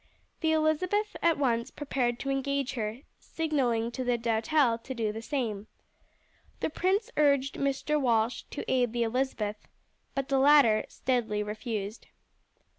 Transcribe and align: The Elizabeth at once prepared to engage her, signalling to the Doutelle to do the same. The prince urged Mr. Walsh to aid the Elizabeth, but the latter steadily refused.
The 0.39 0.51
Elizabeth 0.51 1.15
at 1.21 1.37
once 1.37 1.69
prepared 1.69 2.17
to 2.21 2.31
engage 2.31 2.73
her, 2.73 3.01
signalling 3.19 3.91
to 3.91 4.03
the 4.03 4.17
Doutelle 4.17 4.79
to 4.79 4.93
do 4.95 5.11
the 5.11 5.21
same. 5.21 5.67
The 6.59 6.71
prince 6.71 7.11
urged 7.17 7.53
Mr. 7.53 8.01
Walsh 8.01 8.41
to 8.49 8.65
aid 8.67 8.93
the 8.93 9.03
Elizabeth, 9.03 9.67
but 10.15 10.27
the 10.27 10.39
latter 10.39 10.85
steadily 10.89 11.43
refused. 11.43 12.07